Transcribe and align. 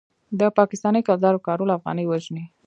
د 0.39 0.41
پاکستانۍ 0.57 1.01
کلدارو 1.07 1.43
کارول 1.47 1.69
افغانۍ 1.77 2.05
وژني. 2.07 2.43